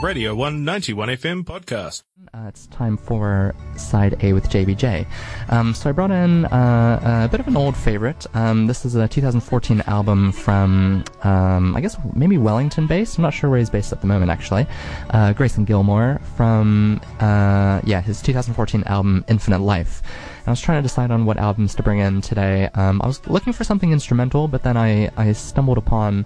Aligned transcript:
Radio 0.00 0.32
191 0.32 1.08
FM 1.08 1.44
podcast. 1.44 2.04
Uh, 2.32 2.46
it's 2.46 2.68
time 2.68 2.96
for 2.96 3.52
side 3.76 4.22
A 4.22 4.32
with 4.32 4.48
JBJ. 4.48 5.04
Um, 5.48 5.74
so 5.74 5.90
I 5.90 5.92
brought 5.92 6.12
in 6.12 6.44
uh, 6.46 7.24
a 7.26 7.28
bit 7.28 7.40
of 7.40 7.48
an 7.48 7.56
old 7.56 7.76
favorite. 7.76 8.24
Um, 8.34 8.68
this 8.68 8.84
is 8.84 8.94
a 8.94 9.08
2014 9.08 9.82
album 9.88 10.30
from, 10.30 11.02
um, 11.24 11.76
I 11.76 11.80
guess 11.80 11.96
maybe 12.14 12.38
Wellington 12.38 12.86
based. 12.86 13.18
I'm 13.18 13.22
not 13.22 13.34
sure 13.34 13.50
where 13.50 13.58
he's 13.58 13.70
based 13.70 13.90
at 13.90 14.00
the 14.00 14.06
moment 14.06 14.30
actually. 14.30 14.66
Uh, 15.10 15.32
Grayson 15.32 15.64
Gilmore 15.64 16.20
from, 16.36 17.00
uh, 17.18 17.80
yeah, 17.84 18.00
his 18.00 18.22
2014 18.22 18.84
album 18.84 19.24
Infinite 19.26 19.60
Life. 19.60 20.02
I 20.46 20.50
was 20.50 20.60
trying 20.60 20.78
to 20.78 20.82
decide 20.82 21.10
on 21.10 21.26
what 21.26 21.38
albums 21.38 21.74
to 21.74 21.82
bring 21.82 21.98
in 21.98 22.20
today. 22.20 22.68
Um, 22.74 23.02
I 23.02 23.06
was 23.08 23.26
looking 23.26 23.52
for 23.52 23.64
something 23.64 23.92
instrumental, 23.92 24.46
but 24.46 24.62
then 24.62 24.76
I, 24.76 25.10
I 25.16 25.32
stumbled 25.32 25.76
upon 25.76 26.24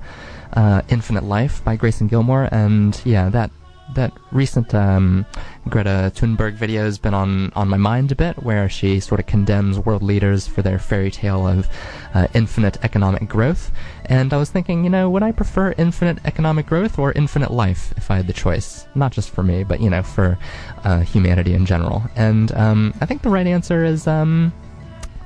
uh, 0.53 0.83
Infinite 0.91 1.25
Life 1.25 1.65
by 1.65 1.77
Grayson 1.77 2.07
Gilmore, 2.07 2.49
and 2.53 3.01
yeah, 3.05 3.29
that 3.31 3.51
that 3.95 4.13
recent 4.31 4.75
um, 4.75 5.27
Greta 5.69 6.13
Thunberg 6.15 6.55
video 6.55 6.83
has 6.83 6.99
been 6.99 7.15
on, 7.15 7.53
on 7.55 7.69
my 7.69 7.77
mind 7.77 8.13
a 8.13 8.15
bit, 8.15 8.43
where 8.43 8.69
she 8.69 9.01
sort 9.01 9.21
of 9.21 9.27
condemns 9.27 9.79
world 9.79 10.03
leaders 10.03 10.47
for 10.47 10.63
their 10.63 10.79
fairy 10.79 11.11
tale 11.11 11.47
of 11.47 11.69
uh, 12.15 12.27
infinite 12.35 12.83
economic 12.85 13.29
growth. 13.29 13.71
And 14.07 14.33
I 14.33 14.37
was 14.37 14.51
thinking, 14.51 14.85
you 14.85 14.91
know, 14.91 15.09
would 15.11 15.23
I 15.23 15.33
prefer 15.33 15.75
infinite 15.79 16.19
economic 16.25 16.67
growth 16.67 16.99
or 16.99 17.13
infinite 17.13 17.51
life 17.51 17.93
if 17.97 18.11
I 18.11 18.17
had 18.17 18.27
the 18.27 18.33
choice? 18.33 18.87
Not 18.95 19.13
just 19.13 19.31
for 19.31 19.43
me, 19.43 19.65
but, 19.65 19.81
you 19.81 19.91
know, 19.91 20.03
for 20.03 20.39
uh, 20.85 21.01
humanity 21.01 21.55
in 21.55 21.67
general. 21.67 22.03
And 22.17 22.53
um, 22.53 22.95
I 23.01 23.07
think 23.07 23.23
the 23.23 23.31
right 23.31 23.47
answer 23.47 23.85
is 23.85 24.07
um, 24.07 24.53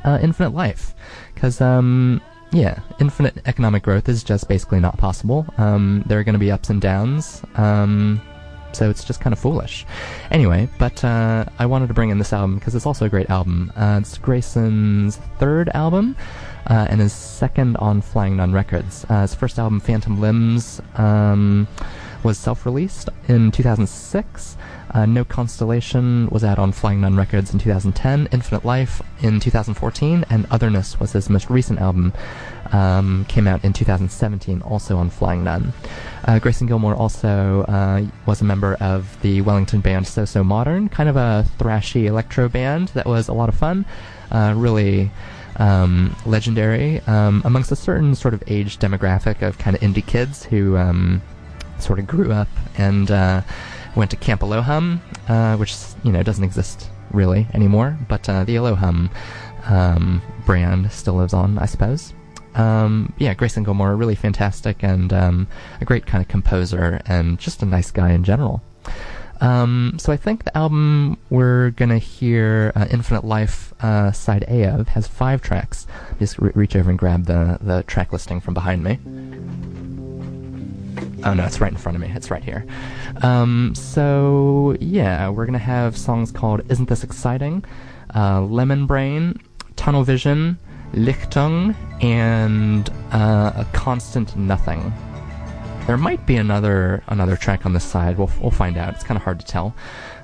uh, 0.05 0.19
infinite 0.23 0.55
life. 0.55 0.95
Because, 1.35 1.61
um, 1.61 2.21
yeah, 2.53 2.79
infinite 3.01 3.43
economic 3.47 3.83
growth 3.83 4.09
is 4.09 4.23
just 4.23 4.49
basically 4.49 4.81
not 4.81 4.97
possible. 4.99 5.47
Um, 5.59 6.05
there 6.07 6.19
are 6.19 6.25
going 6.25 6.35
to 6.35 6.39
be 6.39 6.51
ups 6.51 6.71
and 6.71 6.81
downs. 6.81 7.43
Um, 7.57 8.21
so 8.77 8.91
it's 8.91 9.05
just 9.05 9.21
kind 9.21 9.33
of 9.33 9.39
foolish. 9.39 9.87
Anyway, 10.31 10.69
but 10.79 11.03
uh, 11.03 11.47
I 11.59 11.67
wanted 11.67 11.89
to 11.89 11.95
bring 11.95 12.11
in 12.11 12.19
this 12.19 12.33
album 12.33 12.57
because 12.57 12.75
it's 12.75 12.87
also 12.87 13.07
a 13.07 13.09
great 13.09 13.31
album. 13.31 13.73
Uh, 13.75 13.99
it's 14.01 14.19
Grayson's 14.19 15.17
third 15.39 15.71
album 15.71 16.15
uh, 16.67 16.87
and 16.91 17.01
his 17.01 17.13
second 17.13 17.77
on 17.79 18.01
Flying 18.01 18.37
Nun 18.37 18.53
Records. 18.53 19.07
Uh, 19.09 19.23
his 19.23 19.35
first 19.35 19.59
album, 19.59 19.81
Phantom 19.81 20.21
Limbs, 20.21 20.81
um, 20.97 21.67
was 22.23 22.39
self-released 22.39 23.09
in 23.29 23.51
2006. 23.51 24.57
Uh, 24.91 25.07
no 25.07 25.25
Constellation 25.25 26.29
was 26.31 26.43
out 26.45 26.59
on 26.59 26.73
Flying 26.73 27.01
Nun 27.01 27.17
Records 27.17 27.53
in 27.53 27.59
2010, 27.59 28.29
Infinite 28.33 28.65
Life 28.65 29.01
in 29.23 29.41
2014, 29.41 30.25
and 30.31 30.47
Otherness 30.51 30.99
was 30.99 31.13
his 31.13 31.31
most 31.31 31.49
recent 31.51 31.81
album, 31.81 32.13
um, 32.73 33.25
came 33.29 33.47
out 33.47 33.65
in 33.65 33.73
2017, 33.73 34.63
also 34.63 34.97
on 34.97 35.11
Flying 35.11 35.45
Nun. 35.45 35.73
Uh, 36.25 36.39
Grayson 36.39 36.67
Gilmore 36.67 36.95
also 36.95 37.63
uh, 37.63 38.05
was 38.27 38.41
a 38.41 38.45
member 38.45 38.75
of 38.81 39.21
the 39.23 39.41
Wellington 39.41 39.81
band 39.81 40.07
So 40.07 40.25
So 40.25 40.43
Modern, 40.43 40.89
kind 40.89 41.09
of 41.09 41.17
a 41.17 41.47
thrashy 41.59 42.05
electro 42.07 42.49
band 42.49 42.89
that 42.89 43.07
was 43.07 43.29
a 43.29 43.33
lot 43.33 43.49
of 43.49 43.55
fun, 43.55 43.85
uh, 44.31 44.55
really 44.57 45.11
um, 45.57 46.15
legendary 46.27 47.01
um, 47.07 47.43
amongst 47.45 47.73
a 47.73 47.77
certain 47.77 48.15
sort 48.15 48.35
of 48.35 48.43
age 48.47 48.79
demographic 48.79 49.43
of 49.43 49.59
kind 49.59 49.77
of 49.77 49.83
indie 49.83 50.07
kids 50.07 50.45
who 50.45 50.77
um, 50.77 51.23
sort 51.79 51.99
of 51.99 52.07
grew 52.07 52.33
up 52.33 52.49
and 52.77 53.11
uh, 53.11 53.43
went 53.95 54.11
to 54.11 54.17
Camp 54.17 54.43
A 54.43 54.47
Low 54.47 54.61
Hum, 54.63 55.01
uh, 55.29 55.57
which 55.57 55.75
you 56.05 56.13
know 56.13 56.23
doesn't 56.23 56.45
exist 56.45 56.91
really 57.11 57.47
anymore, 57.55 57.97
but 58.09 58.29
uh, 58.29 58.45
the 58.45 58.57
A 58.57 58.63
Low 58.63 58.75
Hum 58.75 59.11
um, 59.67 60.23
brand 60.45 60.93
still 60.93 61.15
lives 61.15 61.33
on, 61.33 61.59
I 61.59 61.67
suppose. 61.67 62.13
Um, 62.57 63.13
yeah, 63.19 63.35
Grayson 63.35 63.65
Gilmore, 63.65 63.95
really 63.97 64.15
fantastic 64.15 64.83
and 64.83 65.13
um, 65.13 65.47
a 65.81 65.85
great 65.85 66.07
kind 66.07 66.23
of 66.23 66.29
composer 66.29 67.01
and 67.07 67.39
just 67.39 67.63
a 67.63 67.67
nice 67.67 67.91
guy 67.91 68.13
in 68.13 68.25
general. 68.25 68.63
Um, 69.41 69.97
so 69.99 70.13
I 70.13 70.17
think 70.17 70.45
the 70.45 70.57
album 70.57 71.19
we're 71.29 71.71
gonna 71.71 71.99
hear, 71.99 72.73
uh, 72.75 72.87
Infinite 72.91 73.25
Life, 73.25 73.75
uh, 73.83 74.11
side 74.13 74.45
A 74.49 74.65
of, 74.65 74.89
has 74.89 75.07
five 75.07 75.43
tracks. 75.43 75.87
Just 76.19 76.39
re- 76.39 76.53
reach 76.55 76.75
over 76.75 76.89
and 76.89 76.99
grab 76.99 77.27
the 77.27 77.59
the 77.61 77.83
track 77.83 78.13
listing 78.13 78.41
from 78.41 78.55
behind 78.55 78.83
me. 78.83 78.99
Oh 81.25 81.35
no, 81.35 81.45
it's 81.45 81.61
right 81.61 81.71
in 81.73 81.77
front 81.77 81.97
of 81.97 82.01
me. 82.03 82.11
It's 82.15 82.31
right 82.31 82.43
here. 82.43 82.65
Um, 83.23 83.75
so 83.75 84.77
yeah, 84.81 85.29
we're 85.29 85.45
gonna 85.45 85.59
have 85.59 85.99
songs 85.99 86.31
called 86.33 86.63
"Isn't 86.71 86.89
This 86.89 87.05
Exciting," 87.05 87.63
uh, 88.15 88.41
"Lemon 88.41 88.87
Brain," 88.87 89.39
"Tunnel 89.77 90.05
Vision," 90.05 90.59
Lichtung, 90.93 91.75
and 92.03 92.89
uh, 93.13 93.53
a 93.57 93.67
constant 93.73 94.37
nothing. 94.37 94.93
There 95.87 95.97
might 95.97 96.27
be 96.27 96.37
another 96.37 97.05
another 97.07 97.37
track 97.37 97.65
on 97.65 97.73
this 97.73 97.85
side. 97.85 98.19
We'll 98.19 98.31
we'll 98.41 98.51
find 98.51 98.77
out. 98.77 98.95
It's 98.95 99.05
kind 99.05 99.17
of 99.17 99.23
hard 99.23 99.39
to 99.41 99.47
tell. 99.47 99.75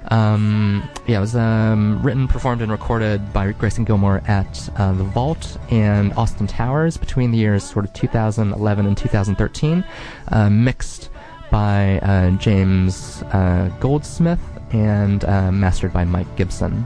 Um, 0.08 0.88
yeah, 1.06 1.18
it 1.18 1.20
was 1.20 1.36
um, 1.36 2.02
written, 2.02 2.26
performed, 2.26 2.62
and 2.62 2.72
recorded 2.72 3.32
by 3.32 3.52
Grayson 3.52 3.84
Gilmore 3.84 4.22
at 4.26 4.68
uh, 4.76 4.92
the 4.92 5.04
Vault 5.04 5.56
and 5.70 6.12
Austin 6.14 6.48
Towers 6.48 6.96
between 6.96 7.30
the 7.30 7.38
years 7.38 7.62
sort 7.62 7.84
of 7.84 7.92
2011 7.92 8.86
and 8.86 8.96
2013. 8.96 9.84
Uh, 10.28 10.50
mixed 10.50 11.10
by 11.52 12.00
uh, 12.00 12.30
James 12.32 13.22
uh, 13.24 13.70
Goldsmith 13.78 14.40
and 14.72 15.24
uh, 15.24 15.52
mastered 15.52 15.92
by 15.92 16.04
Mike 16.04 16.34
Gibson. 16.36 16.84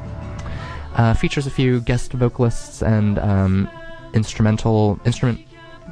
Uh, 0.97 1.15
features 1.15 1.47
a 1.47 1.51
few 1.51 1.81
guest 1.81 2.13
vocalists 2.13 2.83
and 2.83 3.19
um, 3.19 3.69
instrumental 4.15 4.99
instrument 5.05 5.39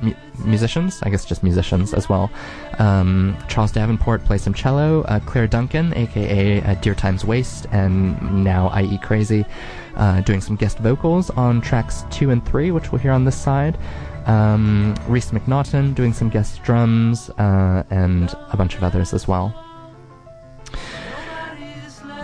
mu- 0.03 0.15
musicians, 0.45 1.01
I 1.03 1.11
guess 1.11 1.25
just 1.25 1.43
musicians 1.43 1.95
as 1.95 2.09
well. 2.09 2.31
Um, 2.79 3.37
Charles 3.49 3.73
Davenport 3.73 4.25
plays 4.25 4.43
some 4.43 4.55
cello. 4.55 5.03
Uh, 5.03 5.21
Claire 5.21 5.47
Duncan, 5.47 5.95
aka 5.95 6.63
uh, 6.63 6.75
Dear 6.77 6.95
Time's 6.95 7.25
Waste, 7.25 7.67
and 7.71 8.45
now 8.45 8.77
IE 8.79 8.99
Crazy, 8.99 9.45
uh, 9.97 10.21
doing 10.23 10.41
some 10.41 10.57
guest 10.57 10.79
vocals 10.79 11.31
on 11.31 11.61
tracks 11.61 12.05
two 12.11 12.31
and 12.31 12.45
three, 12.47 12.71
which 12.71 12.91
we'll 12.93 13.01
hear 13.01 13.13
on 13.13 13.25
this 13.25 13.37
side. 13.37 13.79
Um, 14.27 14.95
Reese 15.07 15.33
McNaughton 15.33 15.95
doing 15.95 16.15
some 16.15 16.31
guest 16.31 16.63
drums, 16.63 17.29
uh, 17.31 17.85
and 17.91 18.35
a 18.51 18.57
bunch 18.57 18.75
of 18.75 18.83
others 18.83 19.13
as 19.13 19.29
well 19.29 19.64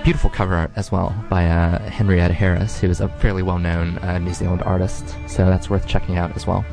beautiful 0.04 0.30
cover 0.30 0.54
art 0.54 0.70
as 0.76 0.90
well 0.90 1.14
by 1.28 1.46
uh, 1.46 1.78
Henrietta 1.90 2.32
Harris, 2.32 2.80
who 2.80 2.88
is 2.88 3.00
a 3.00 3.08
fairly 3.08 3.42
well 3.42 3.58
known 3.58 3.98
uh, 3.98 4.18
New 4.18 4.32
Zealand 4.34 4.62
artist. 4.62 5.16
So 5.28 5.46
that's 5.46 5.68
worth 5.68 5.86
checking 5.86 6.16
out 6.16 6.34
as 6.36 6.46
well. 6.46 6.64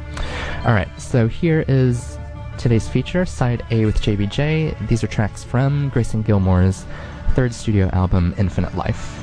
All 0.66 0.74
right, 0.74 0.90
so 1.00 1.28
here 1.28 1.66
is 1.68 2.18
today's 2.58 2.88
feature, 2.88 3.26
side 3.26 3.64
A 3.72 3.86
with 3.86 4.02
JBJ. 4.02 4.88
These 4.88 5.04
are 5.04 5.08
tracks 5.08 5.44
from 5.44 5.90
Grayson 5.90 6.24
Gilmore's 6.24 6.86
third 7.34 7.54
studio 7.54 7.90
album, 7.94 8.34
Infinite 8.38 8.76
Life. 8.76 9.17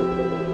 Louder 0.00 0.28
than 0.30 0.49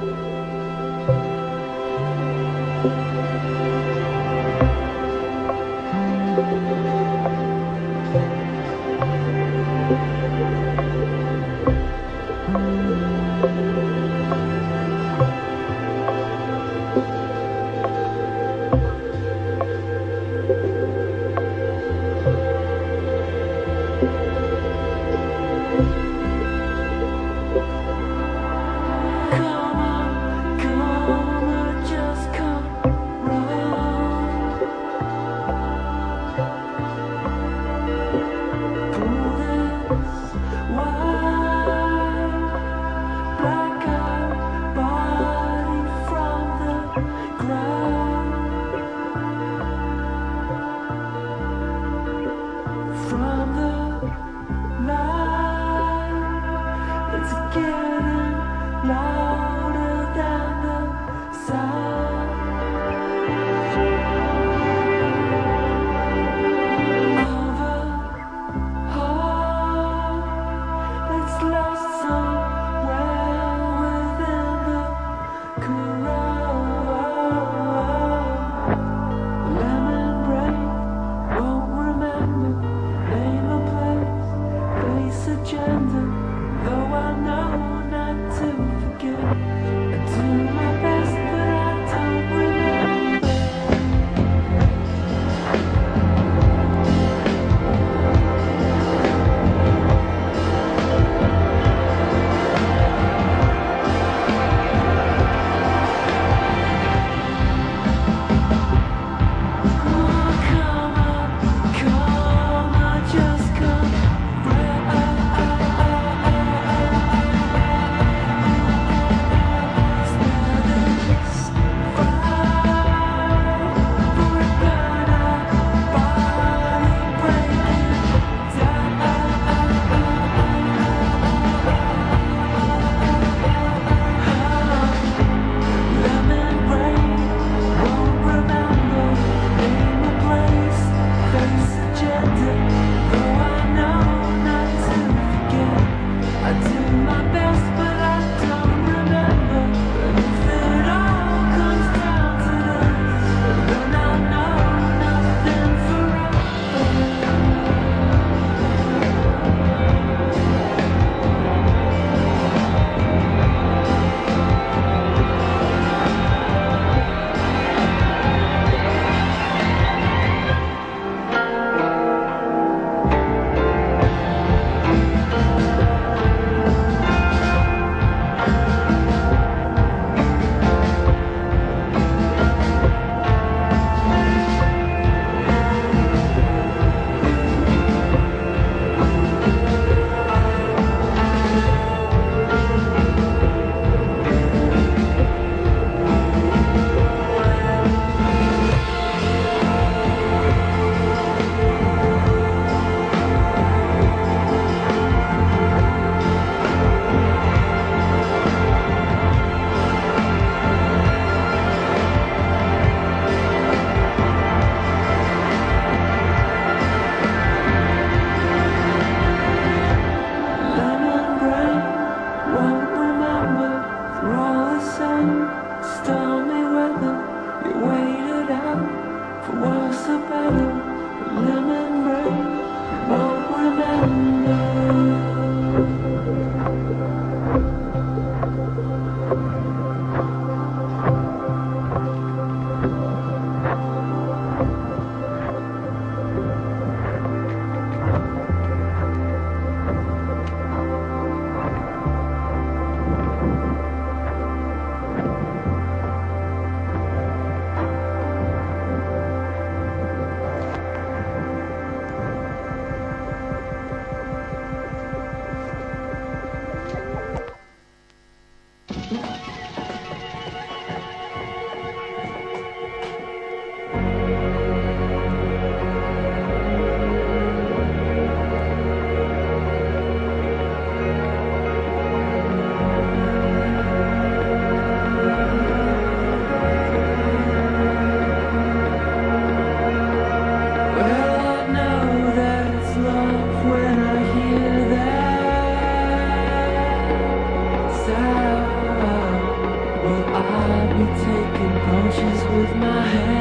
with 302.24 302.74
my 302.76 303.02
hand. 303.02 303.35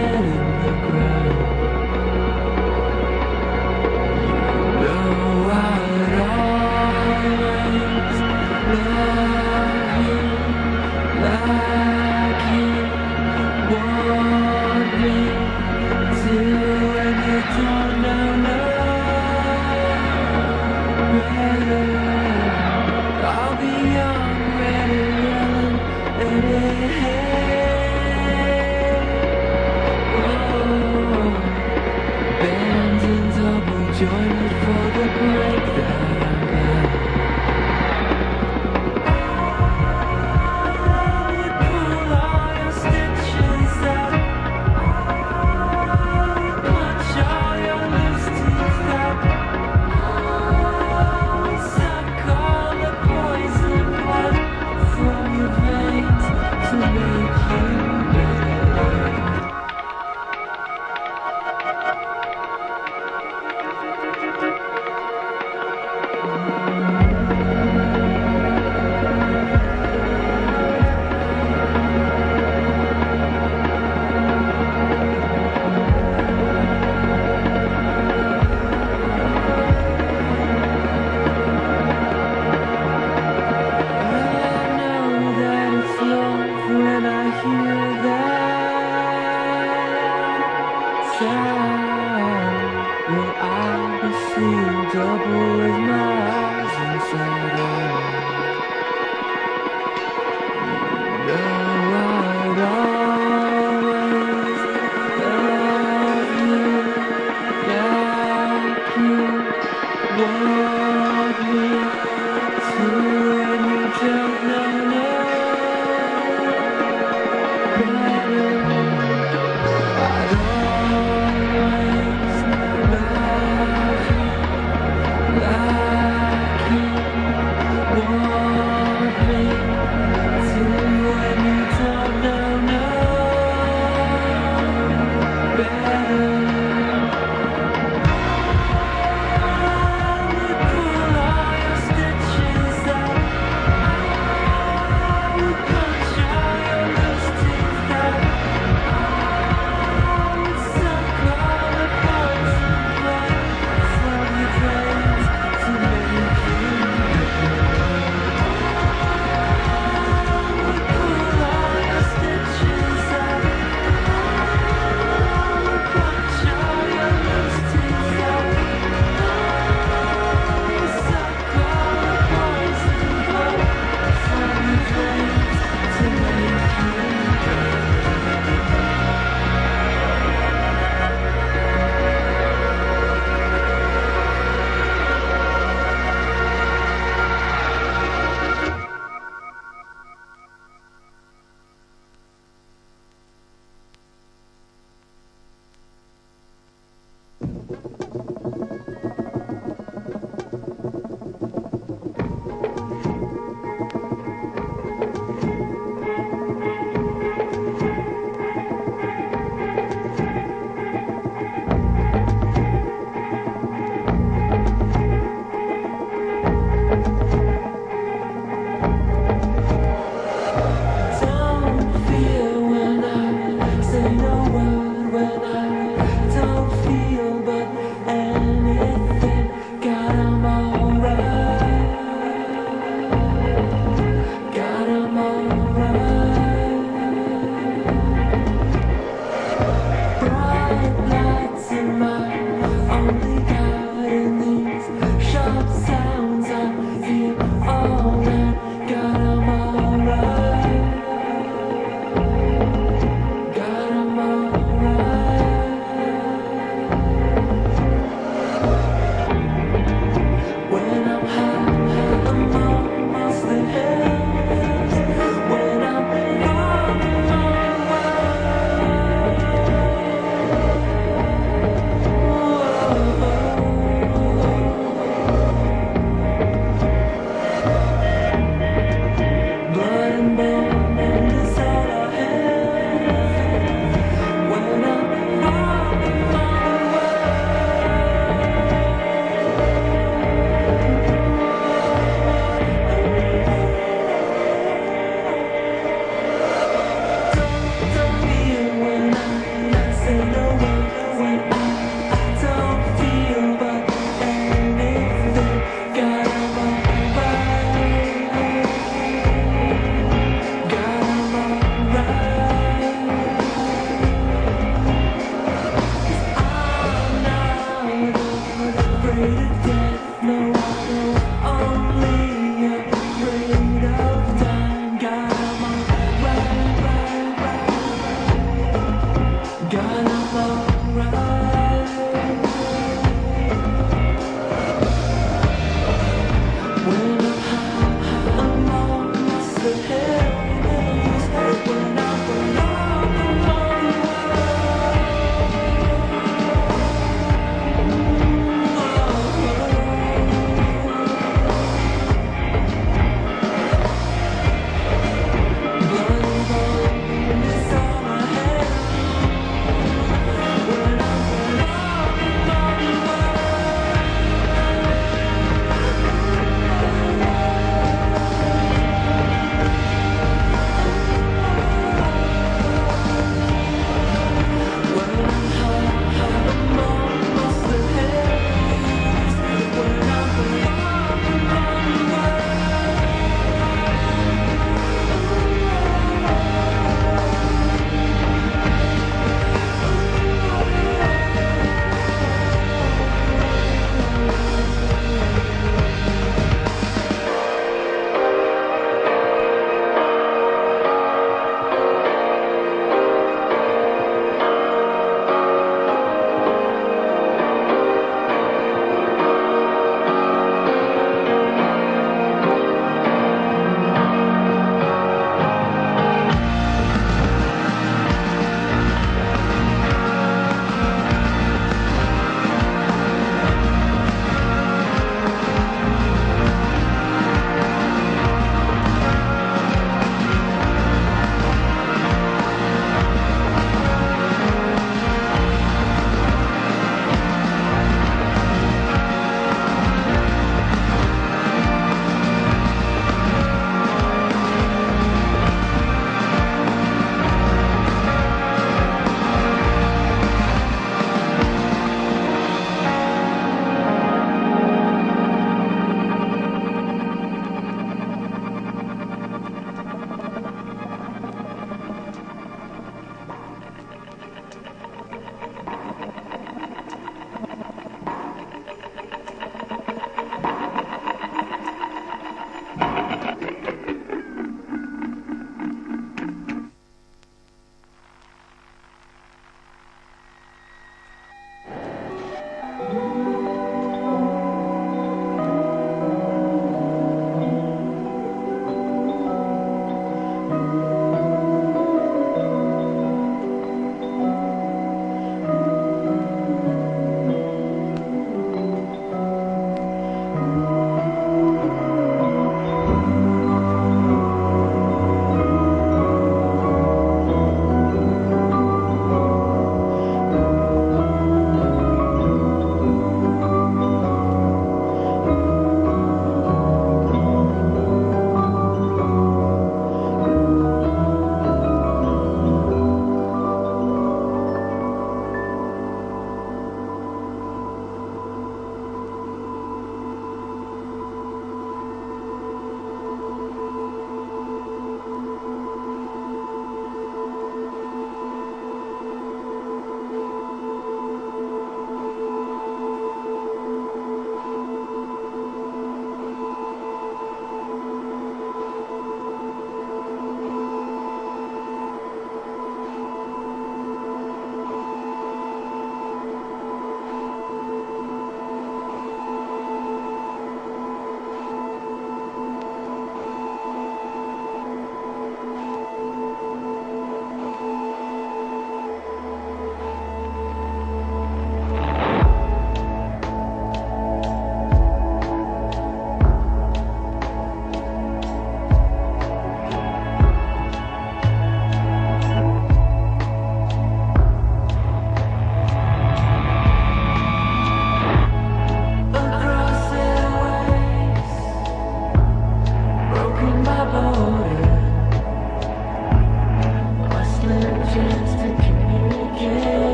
Feel, 95.26 95.88
but 95.88 96.15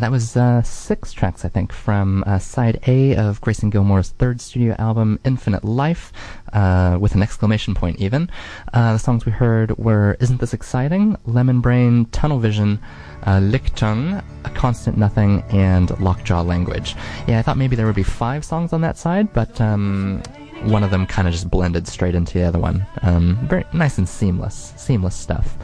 that 0.00 0.10
was 0.10 0.36
uh, 0.36 0.62
six 0.62 1.12
tracks, 1.12 1.44
I 1.44 1.48
think, 1.48 1.72
from 1.72 2.24
uh, 2.26 2.38
side 2.38 2.80
A 2.86 3.14
of 3.16 3.40
Grayson 3.40 3.70
Gilmore's 3.70 4.10
third 4.10 4.40
studio 4.40 4.74
album, 4.78 5.20
Infinite 5.24 5.64
Life, 5.64 6.12
uh, 6.52 6.98
with 7.00 7.14
an 7.14 7.22
exclamation 7.22 7.74
point 7.74 7.98
even. 7.98 8.30
Uh, 8.72 8.94
the 8.94 8.98
songs 8.98 9.24
we 9.24 9.32
heard 9.32 9.76
were 9.78 10.16
Isn't 10.20 10.40
This 10.40 10.54
Exciting? 10.54 11.16
Lemon 11.26 11.60
Brain, 11.60 12.06
Tunnel 12.06 12.38
Vision, 12.38 12.80
uh, 13.24 13.38
Lichtung, 13.40 14.22
A 14.44 14.50
Constant 14.50 14.96
Nothing, 14.96 15.42
and 15.50 15.98
Lockjaw 16.00 16.42
Language. 16.42 16.96
Yeah, 17.28 17.38
I 17.38 17.42
thought 17.42 17.56
maybe 17.58 17.76
there 17.76 17.86
would 17.86 17.94
be 17.94 18.02
five 18.02 18.44
songs 18.44 18.72
on 18.72 18.80
that 18.80 18.96
side, 18.96 19.32
but 19.32 19.60
um, 19.60 20.22
one 20.62 20.82
of 20.82 20.90
them 20.90 21.06
kind 21.06 21.28
of 21.28 21.32
just 21.32 21.50
blended 21.50 21.86
straight 21.86 22.14
into 22.14 22.38
the 22.38 22.44
other 22.44 22.58
one. 22.58 22.86
Um, 23.02 23.36
very 23.48 23.64
nice 23.72 23.98
and 23.98 24.08
seamless, 24.08 24.72
seamless 24.76 25.14
stuff. 25.14 25.56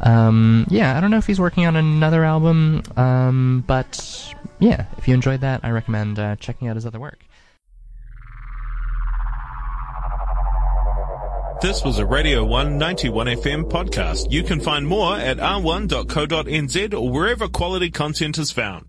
Um, 0.00 0.66
yeah, 0.68 0.96
I 0.96 1.00
don't 1.00 1.10
know 1.10 1.18
if 1.18 1.26
he's 1.26 1.40
working 1.40 1.66
on 1.66 1.76
another 1.76 2.24
album, 2.24 2.82
um, 2.96 3.64
but 3.66 4.34
yeah, 4.58 4.86
if 4.98 5.08
you 5.08 5.14
enjoyed 5.14 5.40
that, 5.40 5.60
I 5.62 5.70
recommend 5.70 6.18
uh, 6.18 6.36
checking 6.36 6.68
out 6.68 6.76
his 6.76 6.86
other 6.86 7.00
work. 7.00 7.20
This 11.62 11.82
was 11.82 11.98
a 11.98 12.04
Radio 12.04 12.44
191 12.44 13.26
FM 13.28 13.70
podcast. 13.70 14.30
You 14.30 14.42
can 14.42 14.60
find 14.60 14.86
more 14.86 15.16
at 15.16 15.38
r1.co.nz 15.38 16.94
or 16.94 17.10
wherever 17.10 17.48
quality 17.48 17.90
content 17.90 18.36
is 18.36 18.52
found. 18.52 18.86